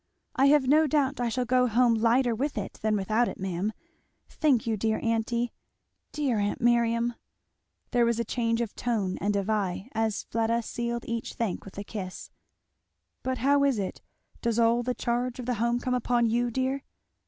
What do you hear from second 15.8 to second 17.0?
come upon you, dear?"